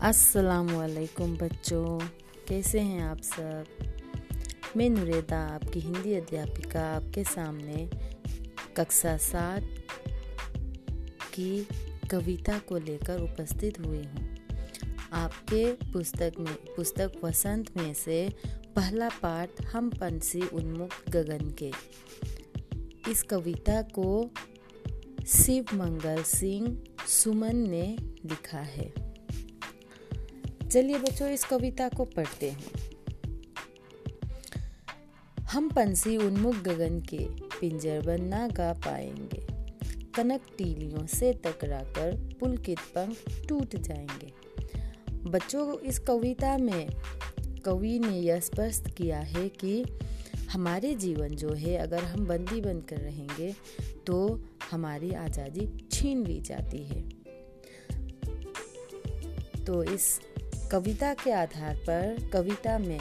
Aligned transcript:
अस्सलाम 0.00 0.70
वालेकुम 0.70 1.36
बच्चों, 1.36 1.98
कैसे 2.48 2.80
हैं 2.80 3.02
आप 3.02 3.20
सब? 3.22 3.64
मैं 4.76 4.90
नुरेदा, 4.90 5.38
आपकी 5.38 5.80
हिंदी 5.80 6.14
अध्यापिका 6.14 6.80
आपके 6.80 7.24
सामने 7.24 7.90
कक्षा 8.76 9.16
सात 9.16 9.62
की 11.34 11.68
कविता 12.10 12.58
को 12.58 12.78
लेकर 12.78 13.20
उपस्थित 13.20 13.80
हुई 13.86 13.98
हूँ। 13.98 14.36
आपके 15.12 15.72
पुस्तक 15.72 16.32
में, 16.38 16.54
पुस्तक 16.54 17.12
वसंत 17.24 17.76
में 17.76 17.94
से 17.94 18.34
पहला 18.76 19.08
पाठ 19.08 19.48
हम 19.62 19.90
पंसी 19.90 20.42
उन्मुक्त 20.42 21.10
गगन 21.10 21.50
के। 21.50 21.72
इस 23.10 23.22
कविता 23.22 23.82
को 23.82 24.30
शिव 25.26 25.64
मंगल 25.74 26.22
सिंह 26.22 26.82
सुमन 27.08 27.56
ने 27.56 27.96
लिखा 28.00 28.58
है। 28.58 29.05
चलिए 30.66 30.98
बच्चों, 30.98 31.28
इस 31.28 31.44
कविता 31.44 31.88
को 31.88 32.04
पढ़ते 32.04 32.50
हैं। 32.50 32.70
हम 35.42 35.68
पंछी 35.68 36.16
उन्मुख 36.16 36.56
गगन 36.56 37.00
के 37.00 37.18
पिंजरबंद 37.60 38.20
ना 38.20 38.46
गा 38.48 38.72
पाएँगे। 38.86 39.46
कनक 40.16 40.46
टीलियों 40.58 41.06
से 41.06 41.32
टकराकर 41.44 42.16
पुलकित 42.40 42.78
पंख 42.94 43.16
टूट 43.48 43.76
जाएँगे। 43.76 44.32
बच्चों, 45.30 45.78
इस 45.80 45.98
कविता 45.98 46.56
में 46.58 46.88
कवि 47.64 47.98
ने 47.98 48.18
यह 48.20 48.40
स्पष्ट 48.40 48.94
किया 48.94 49.18
है 49.18 49.48
कि 49.48 49.84
हमारे 50.50 50.94
जीवन 50.94 51.28
जो 51.28 51.52
है, 51.52 51.76
अगर 51.76 52.04
हम 52.04 52.26
बंदी 52.26 52.60
बन 52.60 52.80
कर 52.80 52.96
रहेंगे 52.96 53.54
तो 54.06 54.44
हमारी 54.70 55.10
आज़ादी 55.16 55.68
छीन 55.92 56.24
ली 56.26 56.40
जाती 56.40 56.82
है। 56.84 57.02
तो 59.64 59.82
इस 59.84 60.18
कविता 60.72 61.14
के 61.14 61.30
आधार 61.30 61.76
पर, 61.76 62.30
कविता 62.32 62.78
में, 62.78 63.00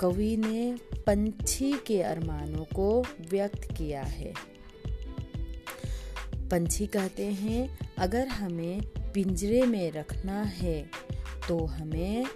कवि 0.00 0.36
ने 0.36 0.76
पंछी 1.06 1.72
के 1.86 2.02
अरमानों 2.02 2.64
को 2.64 3.04
व्यक्त 3.30 3.64
किया 3.76 4.02
है। 4.02 4.32
पंछी 6.50 6.86
कहते 6.86 7.26
हैं, 7.26 7.78
अगर 7.98 8.28
हमें 8.28 8.82
पिंजरे 9.12 9.62
में 9.62 9.92
रखना 9.92 10.42
है 10.42 10.90
तो 11.48 11.66
हमें 11.66 12.26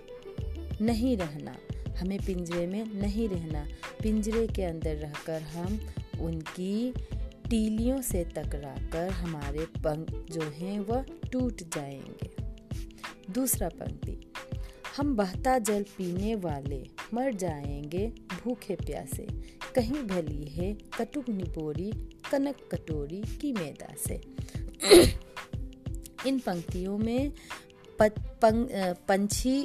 नहीं 0.81 1.17
रहना। 1.17 1.57
हमें 1.99 2.19
पिंजरे 2.27 2.67
में 2.67 2.95
नहीं 2.95 3.29
रहना। 3.29 3.67
पिंजरे 4.03 4.47
के 4.47 4.63
अंदर 4.63 4.95
रहकर 4.97 5.43
हम 5.43 5.81
उनकी 6.21 6.95
टीलियों 7.51 8.03
से 8.03 8.25
टकराकर 8.25 9.09
हमारे 9.09 9.59
पंख 9.59 10.27
जो 10.31 10.43
हैं, 10.43 10.81
वह 10.81 11.05
टूट 11.33 11.57
जाएँगे। 11.57 12.50
दूसरा 13.31 13.69
पंक्ति, 13.69 14.33
हम 14.97 15.17
बहता 15.17 15.59
जल 15.59 15.83
पीने 15.83 16.35
वाले 16.35 16.83
मर 17.15 17.35
जाएँगे 17.35 18.07
भूखे 18.33 18.75
प्यासे। 18.75 19.27
कहीं 19.75 20.03
भली 20.03 20.45
है 20.45 20.73
कटुक 20.99 21.29
निपोरी, 21.29 21.91
कनक 22.31 22.57
कटोरी 22.73 23.23
की 23.41 23.53
मैदा 23.53 23.95
से। 24.09 24.21
इन 26.27 26.39
पंक्तियों 26.39 26.99
में 26.99 27.33
पंछी 28.03 29.63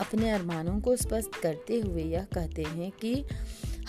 अपने 0.00 0.30
अरमानों 0.30 0.80
को 0.80 0.96
स्पष्ट 0.96 1.36
करते 1.36 1.80
हुए 1.80 2.02
यह 2.02 2.24
कहते 2.24 2.62
हैं 2.62 2.90
कि, 2.90 3.24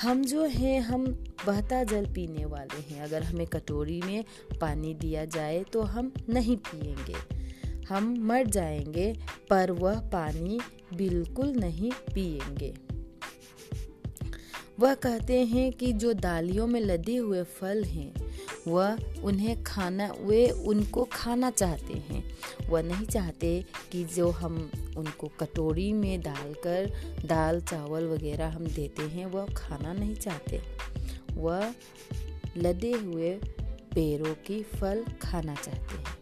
हम 0.02 0.24
जो 0.26 0.46
हैं, 0.46 0.80
हम 0.82 1.06
बहता 1.48 1.84
जल 1.84 2.06
पीने 2.06 2.46
वाले 2.46 2.82
हैं। 2.82 3.02
अगर 3.02 3.24
हमें 3.24 3.48
कटोरी 3.48 4.02
में 4.02 4.24
पानी 4.62 4.94
दिया 4.94 5.26
जाए 5.26 5.64
तो 5.64 5.82
हम 5.82 6.12
नहीं 6.30 6.58
पिएँगे 6.58 7.39
हम 7.90 8.18
मर 8.20 8.48
जाएँगे, 8.48 9.18
पर 9.50 9.72
वह 9.72 10.00
पानी 10.00 10.60
बिल्कुल 10.94 11.48
नहीं 11.48 11.92
पिएँगे। 11.92 12.74
वह 14.80 14.94
कहते 14.94 15.46
हैं 15.46 15.74
कि 15.74 15.94
जो 15.94 16.14
दालियों 16.14 16.68
में 16.68 16.82
लदे 16.82 17.18
हुए 17.18 17.44
फल 17.44 17.84
हैं, 17.84 18.14
वह 18.68 18.98
उन्हें 19.24 19.64
खाना, 19.64 20.16
वे 20.20 20.50
उनको 20.50 21.08
खाना 21.12 21.52
चाहते 21.52 21.94
हैं। 21.94 22.38
वह 22.70 22.82
नहीं 22.82 23.06
चाहते 23.06 23.66
कि 23.92 24.04
जो 24.04 24.30
हम 24.30 24.72
उनको 24.98 25.28
कटोरी 25.28 25.94
में 25.94 26.22
डालकर 26.22 26.92
दाल, 27.26 27.62
चावल 27.62 28.06
वगैरह 28.06 28.48
हम 28.48 28.68
देते 28.68 29.02
हैं, 29.02 29.26
वह 29.26 29.46
खाना 29.46 29.94
नहीं 29.94 30.16
चाहते। 30.16 30.62
वह 31.34 31.74
लदे 32.58 32.92
हुए 32.92 33.34
पेड़ों 33.96 34.34
की 34.34 34.64
फल 34.64 35.06
खाना 35.22 35.56
चाहते 35.56 35.96
हैं। 35.96 36.19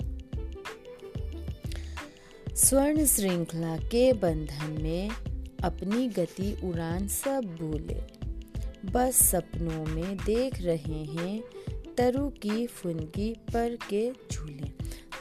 स्वर्ण 2.57 3.05
श्रृंखला 3.05 3.75
के 3.77 4.13
बंधन 4.13 4.71
में 4.81 5.09
अपनी 5.63 6.07
गति 6.07 6.51
उड़ान 6.63 7.07
सब 7.07 7.55
भूले। 7.59 7.99
बस 8.91 9.15
सपनों 9.23 9.85
में 9.85 10.17
देख 10.17 10.61
रहे 10.61 11.03
हैं, 11.03 11.41
तरु 11.97 12.27
की 12.29 12.65
फुनगी 12.67 13.29
पर 13.53 13.77
के 13.89 14.09
झूले। 14.31 14.71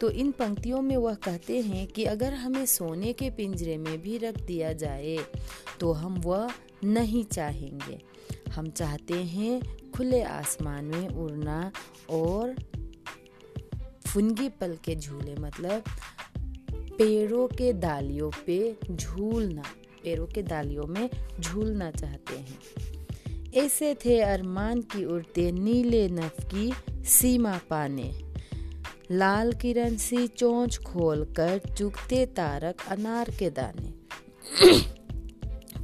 तो 0.00 0.10
इन 0.10 0.30
पंक्तियों 0.30 0.80
में 0.82 0.96
वह 0.96 1.14
कहते 1.14 1.60
हैं 1.60 1.86
कि 1.86 2.04
अगर 2.04 2.34
हमें 2.34 2.64
सोने 2.66 3.12
के 3.12 3.30
पिंजरे 3.30 3.76
में 3.76 4.00
भी 4.02 4.16
रख 4.18 4.40
दिया 4.40 4.72
जाए 4.72 5.18
तो 5.80 5.92
हम 5.92 6.20
वह 6.20 6.50
नहीं 6.84 7.24
चाहेंगे। 7.24 8.00
हम 8.50 8.70
चाहते 8.70 9.14
हैं 9.14 9.60
खुले 9.92 10.22
आसमान 10.22 10.84
में 10.84 11.08
उड़ना 11.08 11.70
और 12.10 12.56
फुनगी 14.06 14.48
पल 14.48 14.76
के 14.84 14.96
झूले 14.96 15.34
मतलब 15.34 15.84
पेड़ों 16.98 17.46
के 17.48 17.72
डालियों 17.72 18.30
पे 18.46 18.76
झूलना, 18.90 19.62
पेड़ों 20.04 20.26
के 20.26 20.42
डालियों 20.42 20.86
में 20.86 21.10
झूलना 21.40 21.90
चाहते 21.90 22.36
हैं। 22.36 22.58
ऐसे 23.54 23.94
थे 23.94 24.20
अरमान 24.20 24.80
की 24.80 25.04
उड़ते 25.04 25.52
नीले 25.52 26.08
नफ 26.08 26.34
की 26.54 26.72
सीमा 27.04 27.60
पाने। 27.70 28.22
लाल 29.10 29.52
किरण 29.52 29.96
सी 29.96 30.26
चोंच 30.28 30.76
खोलकर 30.76 31.60
चुगते 31.78 32.26
तारक 32.26 32.76
अनार 32.88 33.30
के 33.30 33.50
दाने। 33.50 33.92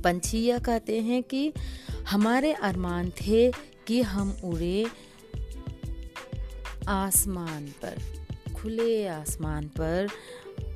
पंछिया 0.00 0.58
कहते 0.58 1.00
हैं 1.00 1.22
कि 1.22 1.52
हमारे 2.08 2.52
अरमान 2.52 3.10
थे 3.10 3.50
कि 3.86 4.02
हम 4.02 4.36
उड़े 4.44 4.86
आसमान 6.88 7.66
पर, 7.66 8.26
खुले 8.54 9.06
आसमान 9.06 9.64
पर 9.66 10.08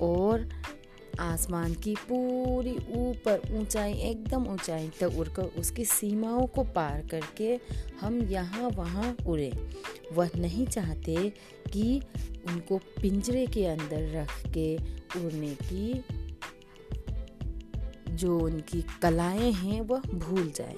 और 0.02 0.48
आसमान 1.20 1.74
की 1.74 1.94
पूरी 1.94 2.72
ऊपर 2.72 3.40
ऊंचाई 3.52 3.92
एकदम 3.92 4.46
ऊंचाई 4.46 4.88
तक 4.88 5.12
उड़कर 5.18 5.42
उसकी 5.42 5.84
सीमाओं 5.84 6.46
को 6.46 6.64
पार 6.64 7.06
करके 7.10 7.60
हम 8.00 8.22
यहाँ 8.22 8.68
वहाँ 8.68 9.16
उड़े। 9.26 9.70
वह 10.12 10.30
नहीं 10.36 10.66
चाहते 10.66 11.32
कि 11.72 12.02
उनको 12.48 12.78
पिंजरे 12.78 13.46
के 13.46 13.66
अंदर 13.66 14.20
रख 14.20 14.52
के 14.54 14.76
उड़ने 15.26 15.54
की 15.54 16.04
जो 18.10 18.38
उनकी 18.38 18.84
कलाएँ 19.02 19.52
हैं, 19.52 19.80
वह 19.80 20.00
भूल 20.00 20.52
जाए। 20.56 20.76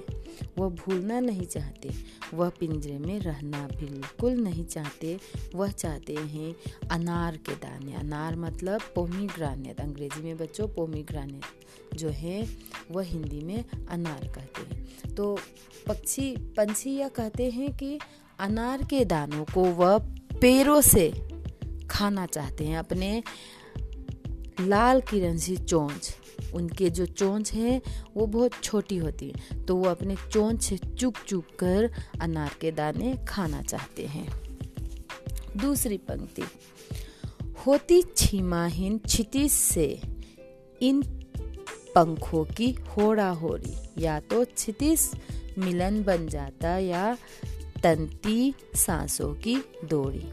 वह 0.59 0.69
भूलना 0.69 1.21
नहीं 1.21 1.47
चाहते। 1.47 1.91
वह 2.34 2.49
पिंजरे 2.49 2.99
में 2.99 3.21
रहना 3.21 3.66
बिल्कुल 3.66 4.32
नहीं 4.32 4.65
चाहते। 4.65 5.19
वह 5.54 5.71
चाहते 5.71 6.15
हैं 6.15 6.54
अनार 6.88 7.37
के 7.37 7.54
दाने। 7.54 7.94
अनार 7.94 8.37
मतलब 8.37 8.81
पोमीग्रानेट। 8.94 9.81
अंग्रेज़ी 9.81 10.22
में 10.22 10.37
बच्चों, 10.37 10.69
पोमीग्रानेट 10.69 11.97
जो 11.97 12.09
है, 12.09 12.49
वह 12.91 13.03
हिंदी 13.03 13.41
में 13.41 13.65
अनार 13.88 14.28
कहते 14.28 14.75
हैं। 14.75 15.15
तो 15.15 15.38
पक्षी, 15.87 16.37
पंछी 16.37 16.91
यह 16.91 17.09
कहते 17.09 17.50
हैं 17.50 17.76
कि 17.76 17.99
अनार 18.38 18.82
के 18.82 19.05
दानों 19.05 19.44
को 19.44 19.65
वह 19.65 19.99
पैरों 20.41 20.81
से 20.81 21.29
खाना 21.90 22.26
चाहते 22.26 22.64
हैं। 22.64 22.79
अपने 22.79 23.23
लाल 24.61 25.00
किरण 25.00 25.37
सी 25.37 25.56
चोंच 25.56 26.17
उनके 26.55 26.91
जो 26.91 27.06
चोंच 27.06 27.53
है, 27.53 27.83
वो 28.17 28.27
बहुत 28.27 28.50
छोटी 28.62 28.97
होती 28.97 29.33
है। 29.37 29.65
तो 29.65 29.77
वो 29.77 29.85
अपने 29.85 30.17
चोंच 30.17 30.62
से 30.62 30.77
चुक 30.77 31.15
चुक 31.27 31.45
कर 31.59 31.91
अनार 32.21 32.50
के 32.61 32.71
दाने 32.71 33.19
खाना 33.29 33.62
चाहते 33.62 34.06
हैं। 34.06 34.59
दूसरी 35.56 35.99
पंक्ति। 35.99 36.43
होती 37.67 38.03
छिमाहीन 38.03 38.99
क्षितिज 38.99 39.50
से 39.50 40.00
इन 40.83 41.03
पंखों 41.95 42.45
की 42.45 42.73
होड़ा 42.73 43.31
होरी 43.31 44.05
या 44.05 44.21
तो 44.21 44.45
क्षितिज 44.45 45.11
मिलन 45.59 46.03
बन 46.05 46.29
जाता 46.29 46.79
या 46.79 47.17
तंती 47.83 48.55
सांसों 48.75 49.35
की 49.35 49.56
डोरी 49.85 50.29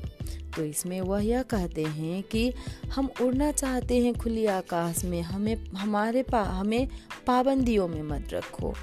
तो 0.56 0.63
इसमें 0.63 1.02
वह 1.02 1.25
यह 1.25 1.42
कहते 1.42 1.84
हैं 1.84 2.24
कि 2.24 2.54
हम 2.94 3.10
उड़ना 3.22 3.52
चाहते 3.52 3.98
हैं 3.98 4.13
खुली 4.13 4.46
आकाश 4.46 5.06
में, 5.06 5.22
हमें, 5.22 5.66
हमारे 5.66 6.24
पा, 6.24 6.44
हमें 6.44 6.88
पाबंदियों 7.28 7.88
में 7.88 8.04
मत 8.04 8.30
रखो। 8.34 8.74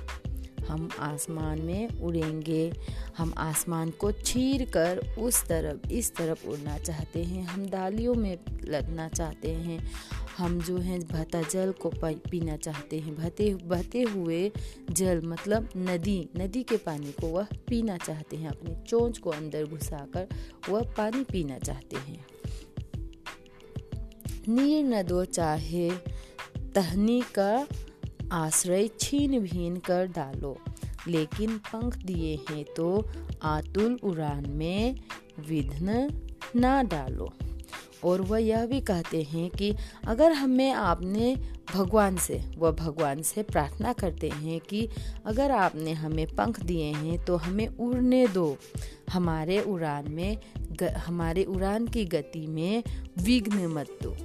हम 0.68 0.88
आसमान 0.98 1.62
में 1.62 1.88
उड़ेंगे। 1.88 2.72
हम 3.18 3.34
आसमान 3.36 3.90
को 3.90 4.12
छीर 4.12 4.70
कर 4.70 4.98
उस 5.18 5.44
तरफ़, 5.44 5.90
इस 5.90 6.14
तरफ़ 6.14 6.46
उड़ना 6.46 6.78
चाहते 6.78 7.24
हैं। 7.24 7.44
हम 7.44 7.66
दालियों 7.66 8.14
में 8.14 8.38
लगना 8.64 9.08
चाहते 9.08 9.50
हैं। 9.50 9.90
हम 10.38 10.60
जो 10.60 10.76
है 10.78 10.98
बहता 10.98 11.42
जल 11.42 11.72
को 11.72 11.90
पीना 12.04 12.56
चाहते 12.56 12.98
हैं। 12.98 13.14
बहते 13.16 13.54
बहते 13.54 14.02
हुए 14.02 14.50
जल 14.90 15.22
मतलब 15.24 15.68
नदी 15.76 16.28
नदी 16.36 16.62
के 16.62 16.76
पानी 16.76 17.12
को 17.12 17.26
वह 17.26 17.46
पीना 17.68 17.96
चाहते 17.96 18.36
हैं। 18.36 18.48
अपनी 18.48 18.74
चोंच 18.88 19.18
को 19.18 19.30
अंदर 19.30 19.64
घुसाकर 19.64 20.28
वह 20.68 20.82
पानी 20.96 21.24
पीना 21.24 21.58
चाहते 21.58 21.96
हैं। 21.96 22.26
नीर 24.48 24.84
न 24.84 25.02
दो 25.02 25.24
चाहे 25.24 25.90
तहनी 26.74 27.22
का 27.38 27.66
आश्रय 28.32 28.88
छीन 29.00 29.40
भीन 29.40 29.76
कर 29.76 30.06
डालो। 30.06 30.58
लेकिन 31.08 31.58
पंख 31.58 31.96
दिए 31.96 32.38
हैं 32.50 32.64
तो 32.76 33.08
आतुल 33.42 33.98
उड़ान 34.02 34.50
में 34.50 34.96
विघ्न 35.48 36.10
ना 36.56 36.82
डालो। 36.82 37.32
और 38.04 38.20
वह 38.20 38.38
यह 38.38 38.66
भी 38.66 38.80
कहते 38.80 39.22
हैं 39.22 39.50
कि 39.50 39.74
अगर 40.06 40.32
हमें 40.32 40.70
आपने 40.72 41.36
भगवान 41.74 42.16
से 42.16 42.40
वह 42.58 42.70
भगवान 42.70 43.22
से 43.22 43.42
प्रार्थना 43.42 43.92
करते 43.92 44.28
हैं 44.28 44.60
कि 44.60 44.88
अगर 45.26 45.50
आपने 45.50 45.92
हमें 45.92 46.26
पंख 46.26 46.60
दिए 46.60 46.92
हैं 46.92 47.24
तो 47.24 47.36
हमें 47.36 47.66
उड़ने 47.68 48.26
दो। 48.26 48.56
हमारे 49.10 49.60
उड़ान 49.60 50.10
में 50.10 50.38
ग, 50.72 50.82
हमारे 50.82 51.44
उड़ान 51.44 51.86
की 51.86 52.04
गति 52.04 52.46
में 52.46 52.82
विघ्न 53.18 53.66
मत 53.66 53.98
दो। 54.02 54.16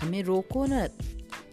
हमें 0.00 0.22
रोको 0.22 0.66
न 0.66 0.88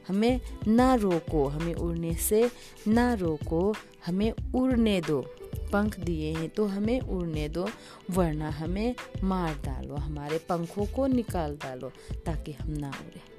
हमें 0.07 0.41
ना 0.67 0.95
रोको 0.95 1.47
हमें 1.47 1.73
उड़ने 1.73 2.13
से 2.13 2.49
ना 2.87 3.13
रोको 3.13 3.73
हमें 4.05 4.31
उड़ने 4.55 5.01
दो। 5.01 5.25
पंख 5.73 5.99
दिए 5.99 6.33
हैं 6.33 6.49
तो 6.49 6.65
हमें 6.65 6.99
उड़ने 6.99 7.49
दो, 7.49 7.69
वरना 8.11 8.49
हमें 8.49 8.95
मार 9.23 9.55
डालो, 9.65 9.95
हमारे 9.95 10.37
पंखों 10.37 10.85
को 10.85 11.07
निकाल 11.07 11.55
डालो, 11.55 11.91
ताकि 12.25 12.51
हम 12.51 12.71
ना 12.71 12.89
उड़े। 12.89 13.37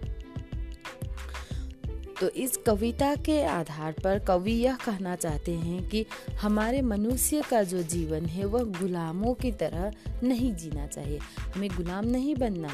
तो 2.21 2.29
इस 2.29 2.57
कविता 2.57 3.15
के 3.15 3.45
आधार 3.45 3.93
पर 3.93 4.19
कवि 4.19 4.53
यह 4.53 4.77
कहना 4.77 5.17
चाहते 5.17 5.53
हैं 5.53 5.89
कि 5.89 6.07
हमारे 6.41 6.83
मनुष्य 6.83 7.43
का 7.51 7.63
जो 7.63 7.83
जीवन 7.83 8.27
है, 8.27 8.45
वह 8.45 8.63
गुलामों 8.63 9.35
की 9.35 9.53
तरह 9.53 9.93
नहीं 10.23 10.55
जीना 10.55 10.87
चाहिए। 10.87 11.19
हमें 11.41 11.71
गुलाम 11.71 12.05
नहीं 12.05 12.37
बनना। 12.37 12.71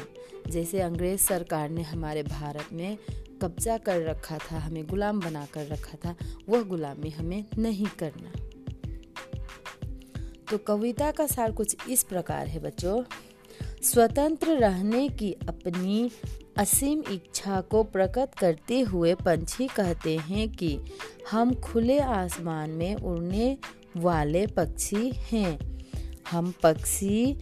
जैसे 0.47 0.81
अंग्रेज़ 0.81 1.21
सरकार 1.21 1.69
ने 1.69 1.81
हमारे 1.81 2.23
भारत 2.23 2.65
में 2.73 2.97
कब्जा 3.41 3.77
कर 3.77 4.01
रखा 4.01 4.37
था, 4.37 4.59
हमें 4.59 4.87
गुलाम 4.87 5.19
बना 5.19 5.45
कर 5.53 5.67
रखा 5.67 5.97
था, 6.05 6.15
वह 6.49 6.63
गुलामी 6.63 7.09
हमें 7.09 7.45
नहीं 7.57 7.87
करना। 7.99 8.44
तो 10.51 10.57
कविता 10.57 11.11
का 11.11 11.27
सार 11.27 11.51
कुछ 11.51 11.75
इस 11.89 12.03
प्रकार 12.03 12.47
है 12.47 12.59
बच्चों। 12.59 13.03
स्वतंत्र 13.83 14.47
रहने 14.47 15.09
की 15.09 15.31
अपनी 15.31 16.11
असीम 16.57 17.03
इच्छा 17.11 17.61
को 17.61 17.83
प्रकट 17.83 18.39
करते 18.39 18.79
हुए 18.79 19.13
पंछी 19.13 19.67
कहते 19.67 20.17
हैं 20.17 20.49
कि 20.49 20.79
हम 21.31 21.53
खुले 21.53 21.99
आसमान 21.99 22.69
में 22.69 22.95
उड़ने 22.95 23.57
वाले 23.97 24.47
पक्षी 24.47 25.11
हैं। 25.15 25.81
हम 26.31 26.53
पक्षी 26.63 27.37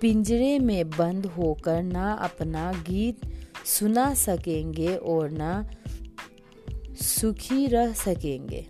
पिंजरे 0.00 0.58
में 0.58 0.90
बंद 0.90 1.26
होकर 1.26 1.82
ना 1.82 2.12
अपना 2.12 2.72
गीत 2.72 3.20
सुना 3.66 4.14
सकेंगे 4.14 4.96
और 4.96 5.30
ना 5.30 5.70
सुखी 7.02 7.66
रह 7.66 7.92
सकेंगे। 7.92 8.66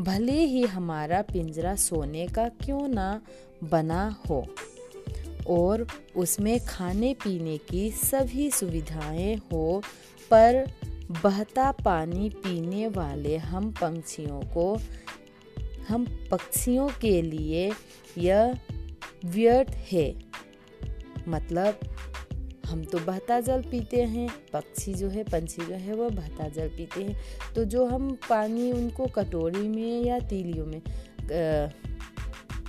भले 0.00 0.44
ही 0.44 0.62
हमारा 0.62 1.22
पिंजरा 1.22 1.74
सोने 1.76 2.26
का 2.26 2.48
क्यों 2.48 2.88
ना 2.88 3.20
बना 3.64 4.16
हो, 4.28 4.46
और 5.48 5.86
उसमें 6.16 6.58
खाने 6.60 7.14
पीने 7.14 7.58
की 7.58 7.90
सभी 7.90 8.50
सुविधाएँ 8.50 9.36
हो, 9.52 9.82
पर 10.30 10.66
बहता 11.24 11.70
पानी 11.72 12.28
पीने 12.30 12.88
वाले 12.88 13.36
हम 13.36 13.70
पंछियों 13.72 14.40
को, 14.40 14.78
हम 15.88 16.06
पक्षियों 16.30 16.88
के 17.00 17.22
लिए 17.22 17.70
यह 18.18 18.58
व्यर्थ 19.24 19.70
है। 19.92 20.14
मतलब 21.28 21.80
हम 22.68 22.84
तो 22.84 22.98
बहता 22.98 23.40
जल 23.40 23.62
पीते 23.62 24.02
हैं, 24.02 24.28
पक्षी 24.52 24.94
जो 24.94 25.08
है, 25.08 25.22
पंछी 25.24 25.66
जो 25.66 25.74
है, 25.74 25.94
वह 25.94 26.08
बहता 26.08 26.48
जल 26.48 26.68
पीते 26.68 27.04
हैं। 27.04 27.16
तो 27.54 27.64
जो 27.64 27.86
हम 27.86 28.10
पानी 28.30 28.72
उनको 28.72 29.06
कटोरी 29.06 29.68
में 29.68 30.02
या 30.04 30.18
तीलियों 30.18 30.66
में 30.66 30.82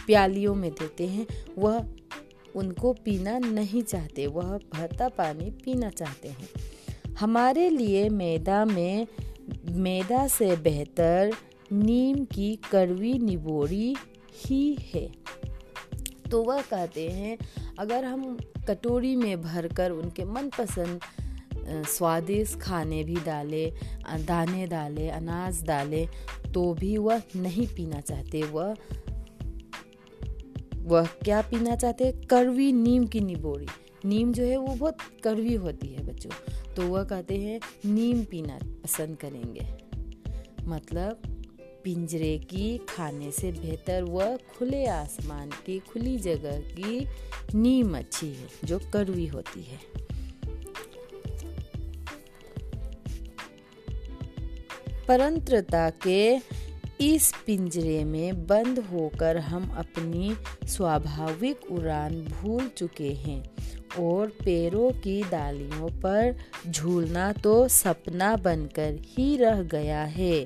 प्यालियों 0.06 0.56
में 0.56 0.72
देते 0.72 1.08
हैं, 1.08 1.28
वह 1.58 1.86
उनको 2.56 2.94
पीना 2.94 3.40
नहीं 3.40 3.84
चाहते, 3.84 4.28
वह 4.28 4.44
बहता 4.44 5.10
पानी 5.10 5.50
पीना 5.50 5.90
चाहते 5.90 6.30
हैं। 6.30 6.50
हमारे 7.20 7.70
लिए 7.70 8.10
मैदा 8.10 8.66
में, 8.66 9.08
मैदा 9.70 10.28
से 10.28 10.56
बेहतर 10.56 11.32
नीम 11.72 12.26
की 12.26 12.60
कड़वी 12.72 13.14
निबोरी 13.14 13.96
ही 14.46 14.78
है। 14.94 15.12
तो 16.32 16.44
वह 16.44 16.62
कहते 16.62 17.10
हैं, 17.10 17.38
अगर 17.80 18.06
हम 18.06 18.38
कटोरी 18.70 19.16
में 19.16 19.42
भरकर 19.42 19.92
उनके 19.92 20.26
मनपसंद 20.26 21.00
स्वादिष्ट 21.88 22.60
खाने 22.60 23.04
भी 23.04 23.16
डाले 23.16 23.74
दाने 24.28 24.68
डाले, 24.68 25.10
अनाज 25.10 25.64
डाले 25.64 26.08
तो 26.54 26.74
भी 26.74 26.98
वह 26.98 27.22
नहीं 27.36 27.68
पीना 27.68 28.02
चाहते। 28.02 28.44
वह 28.44 28.76
वह 30.76 31.06
क्या 31.06 31.42
पीना 31.42 31.76
चाहते? 31.76 32.12
कड़वी 32.12 32.72
नीम 32.72 33.06
की 33.06 33.20
निबोरी। 33.20 33.68
नीम 34.06 34.32
जो 34.34 34.44
है 34.44 34.58
वो 34.58 34.76
बहुत 34.76 34.98
कड़वी 35.24 35.54
होती 35.56 35.88
है 35.88 36.04
बच्चों। 36.08 36.32
तो 36.74 36.88
वह 36.88 37.04
कहते 37.04 37.38
हैं, 37.38 37.60
नीम 37.86 38.24
पीना 38.24 38.60
पसंद 38.84 39.18
करेंगे। 39.18 39.68
मतलब 40.66 41.39
पिंजरे 41.84 42.38
की 42.38 42.78
खाने 42.78 43.32
से 43.32 43.52
बेहतर 43.52 44.04
वह 44.04 44.38
खुले 44.38 44.86
आसमान 44.86 45.50
की 45.50 45.80
खुली 45.80 46.18
जगह 46.18 46.60
की 46.60 47.08
नीम 47.56 47.98
अच्छी 47.98 48.28
है, 48.28 48.48
जो 48.66 48.80
कड़वी 48.94 49.26
होती 49.26 49.64
है। 49.64 49.80
परंत्रता 55.08 55.90
के 55.90 56.38
इस 57.02 57.34
पिंजरे 57.46 58.04
में 58.04 58.48
बंद 58.48 58.80
होकर 58.80 59.38
हम 59.38 59.70
अपनी 59.70 60.36
स्वाभाविक 60.68 61.72
उड़ान 61.72 62.22
भूल 62.22 62.68
चुके 62.68 63.12
हैं 63.14 63.44
और 64.00 64.28
पैरों 64.28 64.92
की 64.92 65.22
डालियों 65.24 65.90
पर 65.90 66.36
झूलना 66.70 67.32
तो 67.32 67.68
सपना 67.68 68.36
बनकर 68.36 68.98
ही 69.06 69.38
रह 69.38 69.62
गया 69.62 70.04
है। 70.04 70.46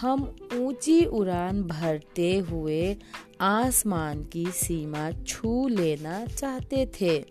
हम 0.00 0.36
ऊँची 0.54 1.04
उड़ान 1.04 1.62
भरते 1.62 2.38
हुए 2.38 2.96
आसमान 3.40 4.24
की 4.24 4.46
सीमा 4.46 5.10
छू 5.10 5.68
लेना 5.68 6.26
चाहते 6.26 6.90
थे 7.00 7.24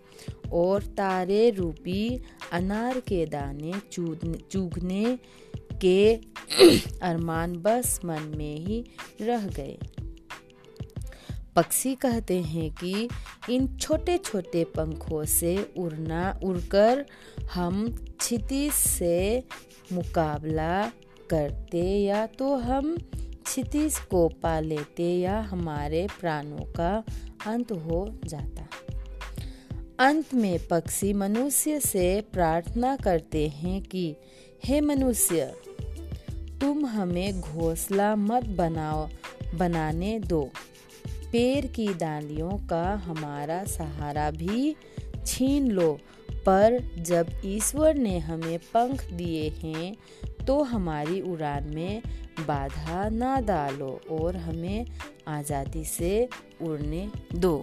और 0.52 0.82
तारे 0.82 1.50
रूपी 1.50 2.22
अनार 2.52 3.00
के 3.00 3.26
दाने 3.26 3.72
चूगने 4.50 5.18
के 5.84 6.14
अरमान 7.02 7.52
बस 7.52 8.00
मन 8.04 8.34
में 8.36 8.56
ही 8.56 8.84
रह 9.20 9.46
गए। 9.46 9.78
पक्षी 11.56 11.94
कहते 11.94 12.40
हैं 12.40 12.70
कि 12.70 13.08
इन 13.50 13.76
छोटे 13.76 14.18
छोटे 14.18 14.64
पंखों 14.64 15.24
से 15.24 15.72
उड़ना, 15.78 16.40
उड़कर 16.42 17.06
हम 17.52 17.96
क्षितिज 18.20 18.72
से 18.72 19.44
मुकाबला 19.92 20.92
करते 21.30 21.82
या 22.02 22.26
तो 22.26 22.56
हम 22.56 22.96
क्षितिज 23.44 23.98
को 23.98 24.28
पा 24.28 24.60
लेते 24.60 25.18
या 25.18 25.40
हमारे 25.40 26.06
प्राणों 26.20 26.72
का 26.72 27.04
अंत 27.46 27.72
हो 27.72 28.18
जाता। 28.24 28.68
अंत 29.98 30.34
में 30.34 30.68
पक्षी 30.68 31.12
मनुष्य 31.12 31.80
से 31.80 32.20
प्रार्थना 32.20 32.96
करते 32.96 33.48
हैं 33.48 33.82
कि, 33.82 34.16
हे 34.64 34.80
मनुष्य, 34.80 35.54
तुम 36.60 36.86
हमें 36.86 37.40
घोंसला 37.40 38.16
मत 38.16 38.44
बनाओ, 38.44 39.08
बनाने 39.54 40.18
दो। 40.18 40.50
पेड़ 41.32 41.66
की 41.66 41.94
डालियों 41.94 42.66
का 42.66 42.94
हमारा 42.94 43.64
सहारा 43.64 44.30
भी 44.30 44.76
छीन 45.26 45.70
लो। 45.70 45.98
पर 46.46 46.90
जब 46.98 47.26
ईश्वर 47.44 47.94
ने 47.94 48.18
हमें 48.18 48.58
पंख 48.58 49.10
दिए 49.12 49.48
हैं 49.48 49.96
तो 50.46 50.62
हमारी 50.62 51.20
उड़ान 51.22 51.74
में 51.74 52.02
बाधा 52.40 53.08
ना 53.08 53.40
डालो 53.40 54.00
और 54.10 54.36
हमें 54.36 54.86
आज़ादी 55.28 55.84
से 55.84 56.28
उड़ने 56.62 57.10
दो। 57.34 57.62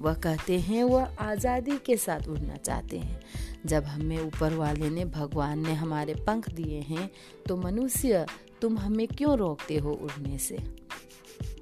वह 0.00 0.14
कहते 0.14 0.58
हैं, 0.58 0.84
वह 0.84 1.04
आज़ादी 1.20 1.78
के 1.78 1.96
साथ 1.96 2.28
उड़ना 2.28 2.56
चाहते 2.56 2.98
हैं। 2.98 3.20
जब 3.66 3.84
हमें 3.84 4.18
ऊपर 4.18 4.54
वाले 4.54 4.90
ने, 4.90 5.04
भगवान 5.04 5.66
ने 5.66 5.74
हमारे 5.74 6.14
पंख 6.26 6.48
दिए 6.50 6.80
हैं 6.80 7.10
तो 7.48 7.56
मनुष्य, 7.56 8.26
तुम 8.60 8.78
हमें 8.78 9.06
क्यों 9.08 9.36
रोकते 9.38 9.76
हो 9.76 9.92
उड़ने 9.92 10.38
से? 10.38 10.58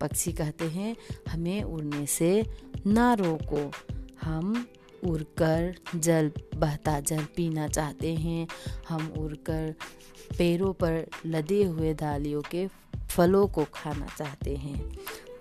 पक्षी 0.01 0.33
कहते 0.33 0.65
हैं, 0.65 0.95
हमें 1.29 1.63
उड़ने 1.63 2.07
से 2.07 2.45
ना 2.87 3.13
रोको। 3.15 3.71
हम 4.23 4.67
उड़कर 5.05 5.75
जल, 5.97 6.33
बहता 6.55 7.01
जल 7.01 7.25
पीना 7.37 7.69
चाहते 7.69 8.15
हैं। 8.15 8.49
हम 8.89 9.15
उड़कर 9.19 9.75
पेड़ों 10.39 10.73
पर 10.73 11.07
लदे 11.27 11.65
हुए 11.65 11.95
डालियों 11.95 12.43
के 12.43 12.69
फलों 13.11 13.49
को 13.49 13.65
खाना 13.75 14.07
चाहते 14.19 14.57
हैं। 14.57 14.97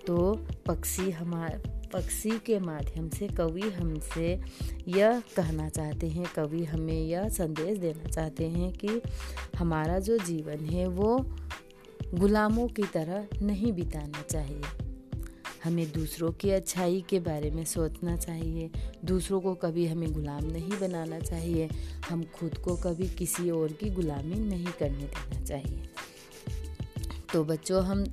तो 0.06 0.46
पक्षी 0.66 1.10
हमारे, 1.10 1.88
पक्षी 1.88 2.30
के 2.30 2.58
माध्यम 2.58 3.08
से, 3.08 3.28
कवि 3.28 3.70
हमसे 3.70 4.40
यह 4.88 5.20
कहना 5.36 5.68
चाहते 5.68 6.08
हैं, 6.08 6.26
कवि 6.36 6.64
हमें 6.64 7.06
यह 7.06 7.28
संदेश 7.28 7.78
देना 7.78 8.10
चाहते 8.10 8.48
हैं 8.48 8.72
कि 8.72 9.02
हमारा 9.56 9.98
जो 9.98 10.18
जीवन 10.18 10.64
है 10.64 10.86
वो 10.86 11.26
गुलामों 12.14 12.68
की 12.68 12.82
तरह 12.82 13.26
नहीं 13.42 13.72
बिताना 13.72 14.22
चाहिए। 14.22 14.81
हमें 15.64 15.92
दूसरों 15.92 16.32
की 16.32 16.50
अच्छाई 16.50 17.04
के 17.08 17.20
बारे 17.20 17.50
में 17.50 17.64
सोचना 17.64 18.16
चाहिए। 18.16 18.70
दूसरों 19.04 19.40
को 19.40 19.54
कभी 19.54 19.86
हमें 19.86 20.12
गुलाम 20.12 20.44
नहीं 20.44 20.80
बनाना 20.80 21.18
चाहिए। 21.18 21.68
हम 22.10 22.24
खुद 22.24 22.58
को 22.58 22.76
कभी 22.76 23.08
किसी 23.08 23.50
और 23.50 23.72
की 23.72 23.90
गुलामी 23.90 24.34
नहीं 24.34 24.66
करने 24.66 25.04
देना 25.04 25.40
चाहिए। 25.44 25.88
तो 27.32 27.44
बच्चों, 27.44 27.84
हम 27.84 28.04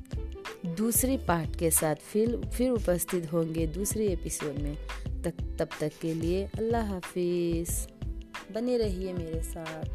दूसरे 0.65 1.17
पार्ट 1.17 1.59
के 1.59 1.71
साथ 1.71 1.95
फिर 1.95 2.37
फिर 2.37 2.69
उपस्थित 2.69 3.33
होंगे 3.33 3.67
दूसरे 3.67 4.07
एपिसोड 4.07 4.55
में। 4.59 4.77
तक, 5.23 5.33
तब 5.59 5.69
तक 5.79 5.91
के 6.01 6.13
लिए 6.13 6.43
अल्लाह 6.45 6.85
हाफिज़। 6.85 7.87
बने 8.53 8.77
रहिए 8.77 9.13
मेरे 9.13 9.43
साथ। 9.43 9.85